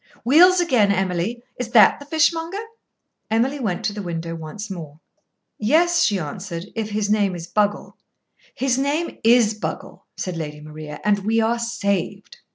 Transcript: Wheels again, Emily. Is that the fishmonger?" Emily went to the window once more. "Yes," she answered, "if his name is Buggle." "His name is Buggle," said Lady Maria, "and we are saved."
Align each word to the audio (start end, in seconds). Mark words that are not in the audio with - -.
Wheels 0.25 0.59
again, 0.59 0.91
Emily. 0.91 1.43
Is 1.59 1.69
that 1.73 1.99
the 1.99 2.07
fishmonger?" 2.07 2.57
Emily 3.29 3.59
went 3.59 3.85
to 3.85 3.93
the 3.93 4.01
window 4.01 4.33
once 4.33 4.67
more. 4.67 4.99
"Yes," 5.59 6.01
she 6.05 6.17
answered, 6.17 6.65
"if 6.73 6.89
his 6.89 7.07
name 7.11 7.35
is 7.35 7.45
Buggle." 7.45 7.97
"His 8.55 8.79
name 8.79 9.19
is 9.23 9.53
Buggle," 9.53 10.07
said 10.17 10.37
Lady 10.37 10.59
Maria, 10.59 10.99
"and 11.05 11.19
we 11.19 11.39
are 11.39 11.59
saved." 11.59 12.37